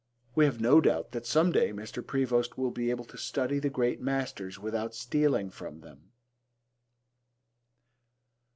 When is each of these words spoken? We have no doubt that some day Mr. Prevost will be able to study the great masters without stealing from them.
We 0.33 0.45
have 0.45 0.59
no 0.59 0.81
doubt 0.81 1.11
that 1.11 1.27
some 1.27 1.51
day 1.51 1.71
Mr. 1.71 2.03
Prevost 2.03 2.57
will 2.57 2.71
be 2.71 2.89
able 2.89 3.05
to 3.05 3.19
study 3.19 3.59
the 3.59 3.69
great 3.69 4.01
masters 4.01 4.57
without 4.57 4.95
stealing 4.95 5.51
from 5.51 5.81
them. 5.81 6.09